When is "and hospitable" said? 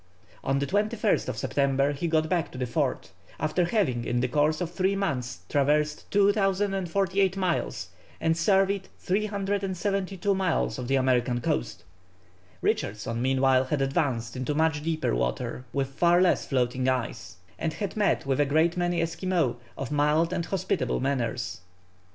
20.33-20.99